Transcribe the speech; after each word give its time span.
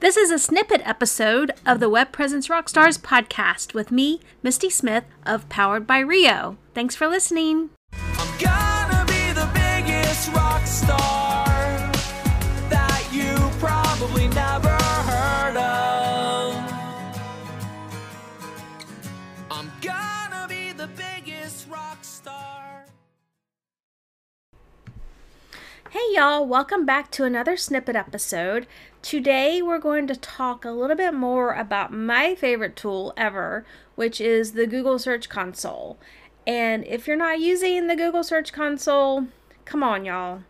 This 0.00 0.16
is 0.16 0.30
a 0.30 0.38
snippet 0.38 0.80
episode 0.86 1.52
of 1.66 1.78
the 1.78 1.90
Web 1.90 2.10
Presence 2.10 2.48
Rockstars 2.48 2.98
podcast 2.98 3.74
with 3.74 3.90
me, 3.90 4.20
Misty 4.42 4.70
Smith 4.70 5.04
of 5.26 5.46
Powered 5.50 5.86
by 5.86 5.98
Rio. 5.98 6.56
Thanks 6.72 6.94
for 6.96 7.06
listening. 7.06 7.68
Hey 25.92 26.14
y'all, 26.14 26.46
welcome 26.46 26.86
back 26.86 27.10
to 27.10 27.24
another 27.24 27.56
snippet 27.56 27.96
episode. 27.96 28.68
Today 29.02 29.60
we're 29.60 29.80
going 29.80 30.06
to 30.06 30.14
talk 30.14 30.64
a 30.64 30.70
little 30.70 30.94
bit 30.94 31.12
more 31.12 31.52
about 31.52 31.92
my 31.92 32.36
favorite 32.36 32.76
tool 32.76 33.12
ever, 33.16 33.66
which 33.96 34.20
is 34.20 34.52
the 34.52 34.68
Google 34.68 35.00
Search 35.00 35.28
Console. 35.28 35.98
And 36.46 36.86
if 36.86 37.08
you're 37.08 37.16
not 37.16 37.40
using 37.40 37.88
the 37.88 37.96
Google 37.96 38.22
Search 38.22 38.52
Console, 38.52 39.26
come 39.64 39.82
on 39.82 40.04
y'all. 40.04 40.44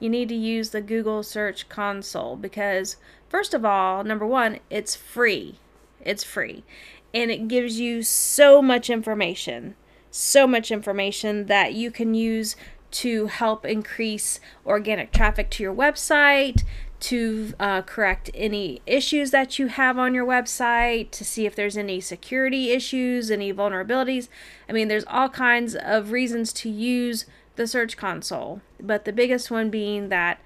You 0.00 0.08
need 0.08 0.30
to 0.30 0.34
use 0.34 0.70
the 0.70 0.80
Google 0.80 1.22
Search 1.22 1.68
Console 1.68 2.34
because, 2.34 2.96
first 3.28 3.52
of 3.52 3.66
all, 3.66 4.02
number 4.02 4.26
one, 4.26 4.60
it's 4.70 4.96
free. 4.96 5.58
It's 6.00 6.24
free. 6.24 6.64
And 7.12 7.30
it 7.30 7.48
gives 7.48 7.78
you 7.78 8.02
so 8.02 8.62
much 8.62 8.88
information. 8.88 9.74
So 10.10 10.46
much 10.46 10.70
information 10.70 11.44
that 11.44 11.74
you 11.74 11.90
can 11.90 12.14
use 12.14 12.56
to 12.96 13.26
help 13.26 13.66
increase 13.66 14.40
organic 14.64 15.12
traffic 15.12 15.50
to 15.50 15.62
your 15.62 15.74
website, 15.74 16.62
to 16.98 17.52
uh, 17.60 17.82
correct 17.82 18.30
any 18.32 18.80
issues 18.86 19.32
that 19.32 19.58
you 19.58 19.66
have 19.66 19.98
on 19.98 20.14
your 20.14 20.24
website, 20.24 21.10
to 21.10 21.22
see 21.22 21.44
if 21.44 21.54
there's 21.54 21.76
any 21.76 22.00
security 22.00 22.70
issues, 22.70 23.30
any 23.30 23.52
vulnerabilities. 23.52 24.28
I 24.66 24.72
mean, 24.72 24.88
there's 24.88 25.04
all 25.08 25.28
kinds 25.28 25.74
of 25.74 26.10
reasons 26.10 26.54
to 26.54 26.70
use 26.70 27.26
the 27.56 27.66
Search 27.66 27.98
Console, 27.98 28.62
but 28.80 29.04
the 29.04 29.12
biggest 29.12 29.50
one 29.50 29.68
being 29.68 30.08
that 30.08 30.40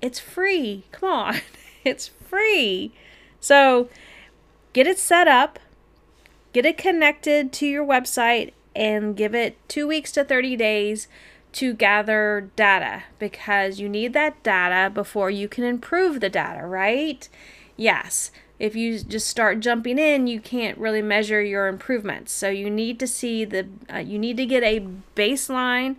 it's 0.00 0.20
free. 0.20 0.84
Come 0.92 1.10
on, 1.10 1.40
it's 1.84 2.06
free. 2.06 2.92
So 3.40 3.88
get 4.72 4.86
it 4.86 5.00
set 5.00 5.26
up, 5.26 5.58
get 6.52 6.64
it 6.64 6.78
connected 6.78 7.52
to 7.54 7.66
your 7.66 7.84
website, 7.84 8.52
and 8.76 9.16
give 9.16 9.34
it 9.34 9.56
two 9.68 9.88
weeks 9.88 10.12
to 10.12 10.22
30 10.22 10.54
days 10.54 11.08
to 11.56 11.72
gather 11.72 12.50
data 12.54 13.04
because 13.18 13.80
you 13.80 13.88
need 13.88 14.12
that 14.12 14.42
data 14.42 14.90
before 14.90 15.30
you 15.30 15.48
can 15.48 15.64
improve 15.64 16.20
the 16.20 16.28
data, 16.28 16.66
right? 16.66 17.26
Yes. 17.78 18.30
If 18.58 18.76
you 18.76 19.00
just 19.00 19.26
start 19.26 19.60
jumping 19.60 19.98
in, 19.98 20.26
you 20.26 20.38
can't 20.38 20.76
really 20.76 21.00
measure 21.00 21.40
your 21.42 21.66
improvements. 21.66 22.32
So 22.32 22.50
you 22.50 22.68
need 22.68 23.00
to 23.00 23.06
see 23.06 23.46
the 23.46 23.68
uh, 23.92 23.98
you 23.98 24.18
need 24.18 24.36
to 24.36 24.44
get 24.44 24.62
a 24.64 24.86
baseline 25.14 25.96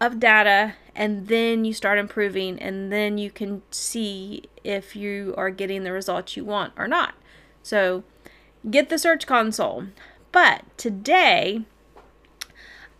of 0.00 0.20
data 0.20 0.74
and 0.94 1.26
then 1.26 1.64
you 1.64 1.72
start 1.72 1.98
improving 1.98 2.60
and 2.60 2.92
then 2.92 3.18
you 3.18 3.30
can 3.30 3.62
see 3.72 4.44
if 4.62 4.94
you 4.94 5.34
are 5.36 5.50
getting 5.50 5.82
the 5.82 5.92
results 5.92 6.36
you 6.36 6.44
want 6.44 6.74
or 6.76 6.86
not. 6.86 7.14
So 7.64 8.04
get 8.70 8.88
the 8.88 8.98
search 8.98 9.26
console. 9.26 9.86
But 10.30 10.62
today 10.78 11.64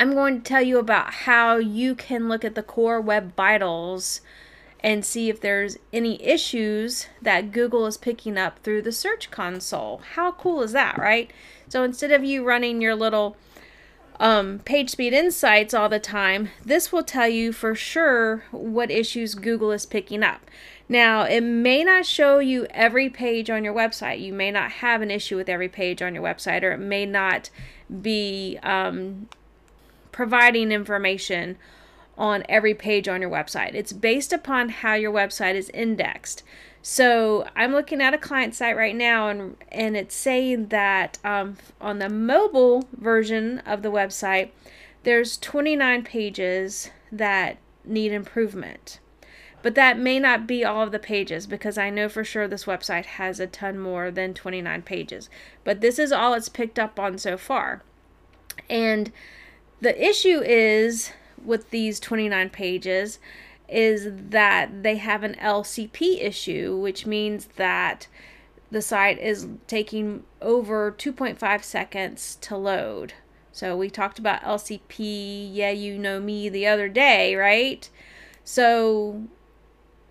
I'm 0.02 0.14
going 0.14 0.38
to 0.38 0.42
tell 0.42 0.62
you 0.62 0.78
about 0.78 1.14
how 1.14 1.58
you 1.58 1.94
can 1.94 2.28
look 2.28 2.44
at 2.44 2.56
the 2.56 2.62
core 2.64 3.00
web 3.00 3.36
vitals 3.36 4.20
and 4.80 5.04
see 5.04 5.28
if 5.28 5.40
there's 5.40 5.78
any 5.92 6.20
issues 6.20 7.06
that 7.22 7.52
Google 7.52 7.86
is 7.86 7.96
picking 7.96 8.36
up 8.36 8.58
through 8.58 8.82
the 8.82 8.90
search 8.90 9.30
console. 9.30 10.02
How 10.14 10.32
cool 10.32 10.60
is 10.62 10.72
that, 10.72 10.98
right? 10.98 11.30
So 11.68 11.84
instead 11.84 12.10
of 12.10 12.24
you 12.24 12.42
running 12.42 12.82
your 12.82 12.96
little 12.96 13.36
um, 14.18 14.58
page 14.64 14.90
speed 14.90 15.12
insights 15.12 15.72
all 15.72 15.88
the 15.88 16.00
time, 16.00 16.48
this 16.64 16.90
will 16.90 17.04
tell 17.04 17.28
you 17.28 17.52
for 17.52 17.76
sure 17.76 18.42
what 18.50 18.90
issues 18.90 19.36
Google 19.36 19.70
is 19.70 19.86
picking 19.86 20.24
up. 20.24 20.50
Now, 20.88 21.22
it 21.22 21.42
may 21.42 21.84
not 21.84 22.06
show 22.06 22.40
you 22.40 22.66
every 22.70 23.08
page 23.08 23.50
on 23.50 23.62
your 23.62 23.72
website. 23.72 24.20
You 24.20 24.32
may 24.32 24.50
not 24.50 24.72
have 24.72 25.00
an 25.00 25.12
issue 25.12 25.36
with 25.36 25.48
every 25.48 25.68
page 25.68 26.02
on 26.02 26.12
your 26.12 26.24
website, 26.24 26.64
or 26.64 26.72
it 26.72 26.78
may 26.78 27.06
not 27.06 27.50
be 28.00 28.58
um, 28.64 29.28
providing 30.12 30.70
information 30.70 31.56
on 32.16 32.44
every 32.48 32.74
page 32.74 33.08
on 33.08 33.20
your 33.22 33.30
website. 33.30 33.74
It's 33.74 33.92
based 33.92 34.32
upon 34.32 34.68
how 34.68 34.94
your 34.94 35.12
website 35.12 35.54
is 35.54 35.70
indexed. 35.70 36.42
So 36.82 37.46
I'm 37.56 37.72
looking 37.72 38.02
at 38.02 38.14
a 38.14 38.18
client 38.18 38.54
site 38.54 38.76
right 38.76 38.94
now, 38.94 39.28
and 39.28 39.56
and 39.70 39.96
it's 39.96 40.14
saying 40.14 40.68
that 40.68 41.18
um, 41.24 41.56
on 41.80 41.98
the 41.98 42.08
mobile 42.08 42.88
version 42.92 43.60
of 43.60 43.82
the 43.82 43.90
website, 43.90 44.50
there's 45.04 45.38
29 45.38 46.02
pages 46.02 46.90
that 47.10 47.58
need 47.84 48.12
improvement. 48.12 48.98
But 49.62 49.76
that 49.76 49.96
may 49.96 50.18
not 50.18 50.48
be 50.48 50.64
all 50.64 50.82
of 50.82 50.90
the 50.90 50.98
pages 50.98 51.46
because 51.46 51.78
I 51.78 51.88
know 51.88 52.08
for 52.08 52.24
sure 52.24 52.48
this 52.48 52.64
website 52.64 53.04
has 53.04 53.38
a 53.38 53.46
ton 53.46 53.78
more 53.78 54.10
than 54.10 54.34
29 54.34 54.82
pages. 54.82 55.30
But 55.62 55.80
this 55.80 56.00
is 56.00 56.10
all 56.10 56.34
it's 56.34 56.48
picked 56.48 56.80
up 56.80 56.98
on 56.98 57.16
so 57.16 57.36
far. 57.36 57.82
And 58.68 59.12
the 59.82 60.08
issue 60.08 60.40
is 60.40 61.10
with 61.44 61.70
these 61.70 61.98
29 61.98 62.50
pages 62.50 63.18
is 63.68 64.08
that 64.12 64.82
they 64.84 64.96
have 64.96 65.24
an 65.24 65.34
LCP 65.34 66.22
issue, 66.22 66.76
which 66.76 67.04
means 67.04 67.48
that 67.56 68.06
the 68.70 68.80
site 68.80 69.18
is 69.18 69.48
taking 69.66 70.22
over 70.40 70.92
2.5 70.92 71.64
seconds 71.64 72.38
to 72.42 72.56
load. 72.56 73.14
So 73.50 73.76
we 73.76 73.90
talked 73.90 74.20
about 74.20 74.42
LCP, 74.42 75.50
yeah, 75.52 75.70
you 75.70 75.98
know 75.98 76.20
me 76.20 76.48
the 76.48 76.66
other 76.66 76.88
day, 76.88 77.34
right? 77.34 77.88
So 78.44 79.24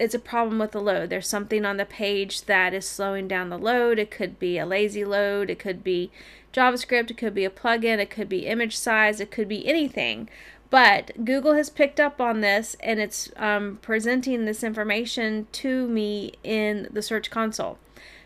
it's 0.02 0.16
a 0.16 0.20
problem 0.20 0.58
with 0.58 0.72
the 0.72 0.82
load. 0.82 1.12
There's 1.12 1.28
something 1.28 1.64
on 1.64 1.78
the 1.78 1.86
page 1.86 2.46
that 2.46 2.74
is 2.74 2.88
slowing 2.88 3.28
down 3.28 3.50
the 3.50 3.58
load. 3.60 4.00
It 4.00 4.10
could 4.10 4.40
be 4.40 4.58
a 4.58 4.66
lazy 4.66 5.06
load, 5.06 5.52
it 5.52 5.60
could 5.60 5.84
be 5.84 6.10
JavaScript, 6.52 7.12
it 7.12 7.18
could 7.18 7.36
be 7.36 7.46
a 7.46 7.52
plugin, 7.52 8.00
it 8.00 8.10
could 8.10 8.28
be 8.28 8.48
image 8.48 8.76
size, 8.76 9.20
it 9.20 9.30
could 9.30 9.48
be 9.48 9.68
anything. 9.68 10.28
But 10.72 11.24
Google 11.24 11.54
has 11.54 11.70
picked 11.70 12.00
up 12.00 12.20
on 12.20 12.42
this 12.42 12.76
and 12.80 13.00
it's 13.00 13.32
um, 13.36 13.78
presenting 13.84 14.46
this 14.46 14.64
information 14.64 15.46
to 15.52 15.88
me 15.88 16.34
in 16.44 16.88
the 16.90 17.04
Search 17.04 17.30
Console. 17.30 17.78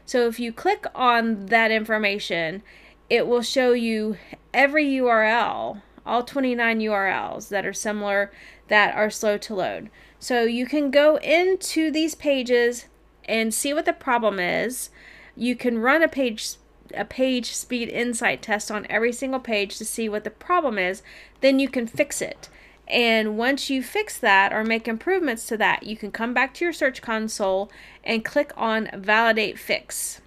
So 0.06 0.28
if 0.28 0.40
you 0.40 0.54
click 0.54 0.86
on 0.96 1.48
that 1.48 1.72
information, 1.72 2.64
it 3.10 3.28
will 3.28 3.42
show 3.42 3.74
you 3.74 4.16
every 4.54 4.86
URL, 4.86 5.82
all 6.06 6.24
29 6.24 6.80
URLs 6.80 7.50
that 7.50 7.66
are 7.66 7.74
similar 7.74 8.32
that 8.68 8.96
are 8.96 9.10
slow 9.10 9.38
to 9.38 9.56
load. 9.56 9.90
So 10.20 10.44
you 10.44 10.66
can 10.66 10.92
go 10.92 11.18
into 11.18 11.92
these 11.92 12.16
pages 12.16 12.86
and 13.26 13.54
see 13.54 13.74
what 13.74 13.86
the 13.86 13.94
problem 13.94 14.40
is. 14.40 14.90
You 15.36 15.56
can 15.56 15.80
run 15.80 16.02
a 16.02 16.08
page 16.08 16.56
a 16.94 17.06
page 17.06 17.54
speed 17.54 17.90
insight 17.90 18.42
test 18.42 18.72
on 18.72 18.86
every 18.90 19.12
single 19.12 19.40
page 19.40 19.78
to 19.78 19.86
see 19.86 20.08
what 20.08 20.24
the 20.24 20.30
problem 20.30 20.78
is, 20.78 21.02
then 21.42 21.60
you 21.60 21.68
can 21.68 21.88
fix 21.88 22.22
it. 22.22 22.50
And 22.88 23.38
once 23.38 23.70
you 23.70 23.82
fix 23.82 24.18
that 24.20 24.54
or 24.54 24.64
make 24.64 24.88
improvements 24.88 25.48
to 25.48 25.58
that, 25.58 25.84
you 25.84 25.98
can 25.98 26.12
come 26.12 26.34
back 26.34 26.54
to 26.56 26.66
your 26.66 26.74
Search 26.74 27.02
Console 27.02 27.72
and 28.04 28.24
click 28.24 28.52
on 28.56 28.90
Validate 28.94 29.58
Fix. 29.58 30.22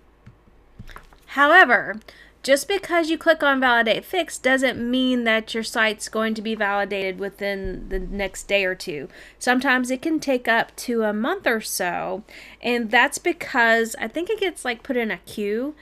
However, 1.26 2.00
just 2.48 2.66
because 2.66 3.10
you 3.10 3.18
click 3.18 3.42
on 3.42 3.60
Validate 3.60 4.06
Fix 4.06 4.38
doesn't 4.38 4.78
mean 4.78 5.24
that 5.24 5.52
your 5.52 5.62
site's 5.62 6.08
going 6.08 6.32
to 6.32 6.40
be 6.40 6.54
validated 6.54 7.18
within 7.18 7.90
the 7.90 7.98
next 7.98 8.44
day 8.44 8.64
or 8.64 8.74
two. 8.74 9.06
Sometimes 9.38 9.90
it 9.90 10.00
can 10.00 10.18
take 10.18 10.48
up 10.48 10.74
to 10.76 11.02
a 11.02 11.12
month 11.12 11.46
or 11.46 11.60
so, 11.60 12.22
and 12.62 12.90
that's 12.90 13.18
because 13.18 13.94
I 14.00 14.08
think 14.08 14.30
it 14.30 14.40
gets 14.40 14.64
like 14.64 14.82
put 14.82 14.96
in 14.96 15.10
a 15.10 15.18
queue 15.18 15.74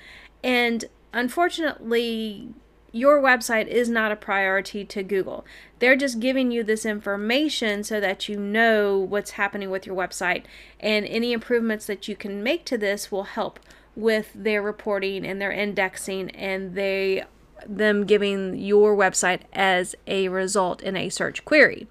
and 0.43 0.87
unfortunately, 1.13 2.49
your 2.91 3.23
website 3.23 3.69
is 3.69 3.89
not 3.89 4.11
a 4.11 4.17
priority 4.17 4.85
to 4.87 5.05
Google. 5.05 5.45
They're 5.79 5.95
just 5.95 6.19
giving 6.19 6.51
you 6.51 6.65
this 6.65 6.85
information 6.85 7.85
so 7.85 8.01
that 8.01 8.29
you 8.29 8.41
know 8.41 8.99
what's 8.99 9.33
happening 9.33 9.71
with 9.71 9.87
your 9.87 9.95
website, 9.95 10.43
and 10.81 11.07
any 11.07 11.33
improvements 11.33 11.87
that 11.87 12.09
you 12.09 12.17
can 12.17 12.43
make 12.43 12.65
to 12.65 12.77
this 12.77 13.13
will 13.13 13.23
help 13.23 13.61
with 13.97 14.31
their 14.35 14.63
reporting 14.63 15.27
and 15.27 15.41
their 15.41 15.51
indexing 15.51 16.31
and 16.31 16.75
they 16.75 17.25
them 17.67 18.05
giving 18.05 18.57
your 18.57 18.95
website 18.97 19.41
as 19.53 19.95
a 20.07 20.29
result 20.29 20.83
in 20.83 20.97
a 20.97 21.09
search 21.09 21.45
query. 21.45 21.89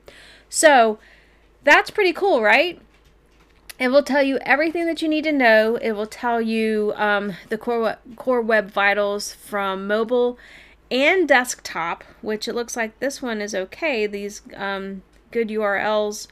So, 0.48 1.00
that's 1.64 1.90
pretty 1.90 2.14
cool, 2.14 2.42
right? 2.42 2.80
It 3.78 3.90
will 3.90 4.04
tell 4.04 4.24
you 4.24 4.38
everything 4.42 4.86
that 4.86 5.02
you 5.02 5.10
need 5.10 5.26
to 5.26 5.34
know. 5.34 5.76
It 5.76 5.94
will 5.94 6.06
tell 6.06 6.40
you 6.40 6.94
um, 6.96 7.34
the 7.50 7.58
core, 7.58 7.98
core 8.16 8.42
web 8.42 8.72
vitals 8.72 9.34
from 9.34 9.86
mobile 9.86 10.38
and 10.90 11.28
desktop, 11.28 12.04
which 12.22 12.48
it 12.48 12.56
looks 12.56 12.78
like 12.78 12.98
this 13.00 13.22
one 13.22 13.42
is 13.42 13.54
okay. 13.54 14.08
These 14.08 14.44
um, 14.56 15.02
good 15.32 15.50
URLs 15.50 16.28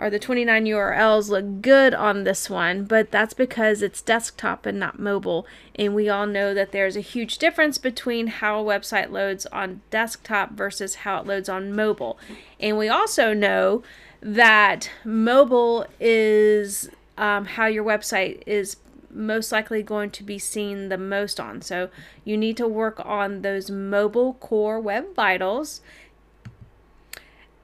or 0.00 0.08
the 0.08 0.18
29 0.18 0.64
URLs 0.64 1.28
look 1.28 1.60
good 1.60 1.92
on 1.92 2.24
this 2.24 2.48
one, 2.48 2.84
but 2.84 3.10
that's 3.10 3.34
because 3.34 3.82
it's 3.82 4.00
desktop 4.00 4.64
and 4.64 4.80
not 4.80 4.98
mobile. 4.98 5.46
And 5.74 5.94
we 5.94 6.08
all 6.08 6.26
know 6.26 6.54
that 6.54 6.72
there's 6.72 6.96
a 6.96 7.00
huge 7.00 7.36
difference 7.36 7.76
between 7.76 8.28
how 8.28 8.58
a 8.58 8.64
website 8.64 9.10
loads 9.10 9.44
on 9.46 9.82
desktop 9.90 10.52
versus 10.52 10.96
how 10.96 11.20
it 11.20 11.26
loads 11.26 11.50
on 11.50 11.74
mobile. 11.74 12.18
And 12.58 12.78
we 12.78 12.88
also 12.88 13.34
know 13.34 13.82
that 14.22 14.90
mobile 15.04 15.86
is 16.00 16.88
um, 17.18 17.44
how 17.44 17.66
your 17.66 17.84
website 17.84 18.42
is 18.46 18.78
most 19.12 19.52
likely 19.52 19.82
going 19.82 20.10
to 20.10 20.22
be 20.22 20.38
seen 20.38 20.88
the 20.88 20.96
most 20.96 21.38
on. 21.38 21.60
So 21.60 21.90
you 22.24 22.38
need 22.38 22.56
to 22.56 22.66
work 22.66 23.04
on 23.04 23.42
those 23.42 23.70
mobile 23.70 24.34
core 24.34 24.80
web 24.80 25.14
vitals 25.14 25.82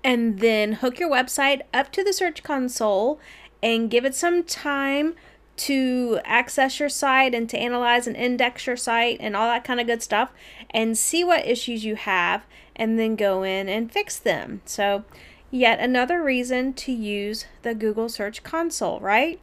and 0.07 0.39
then 0.39 0.75
hook 0.75 1.01
your 1.01 1.11
website 1.11 1.63
up 1.75 1.91
to 1.91 2.05
the 2.05 2.13
Search 2.13 2.45
Console 2.45 3.19
and 3.61 3.91
give 3.91 4.05
it 4.05 4.15
some 4.15 4.45
time 4.45 5.17
to 5.57 6.21
access 6.25 6.79
your 6.79 6.89
site 6.89 7.35
and 7.35 7.51
to 7.51 7.59
analyze 7.59 8.07
and 8.07 8.17
index 8.17 8.69
your 8.69 8.77
site 8.77 9.17
and 9.19 9.35
all 9.35 9.49
that 9.49 9.65
kind 9.65 9.81
of 9.81 9.87
good 9.89 10.01
stuff 10.01 10.31
and 10.71 10.97
see 10.97 11.25
what 11.25 11.45
issues 11.45 11.85
you 11.85 11.97
have 11.97 12.45
and 12.77 13.01
then 13.01 13.17
go 13.17 13.43
in 13.43 13.69
and 13.69 13.91
fix 13.91 14.17
them. 14.17 14.61
So, 14.65 15.03
yet 15.51 15.81
another 15.81 16.23
reason 16.23 16.73
to 16.75 16.93
use 16.93 17.47
the 17.63 17.75
Google 17.75 18.09
Search 18.09 18.45
Console, 18.45 19.01
right? 19.01 19.41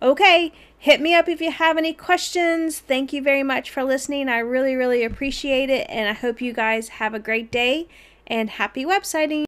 Okay, 0.00 0.52
hit 0.78 1.00
me 1.00 1.12
up 1.12 1.28
if 1.28 1.40
you 1.40 1.50
have 1.50 1.76
any 1.76 1.92
questions. 1.92 2.78
Thank 2.78 3.12
you 3.12 3.20
very 3.20 3.42
much 3.42 3.68
for 3.68 3.82
listening. 3.82 4.28
I 4.28 4.38
really, 4.38 4.76
really 4.76 5.02
appreciate 5.02 5.70
it. 5.70 5.88
And 5.90 6.08
I 6.08 6.12
hope 6.12 6.40
you 6.40 6.52
guys 6.52 6.88
have 7.00 7.14
a 7.14 7.18
great 7.18 7.50
day 7.50 7.88
and 8.28 8.48
happy 8.50 8.84
websiting. 8.84 9.44